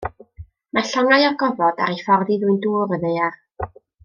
[0.77, 3.39] Mae llongau o'r gofod ar eu ffordd i ddwyn dŵr y Ddaear.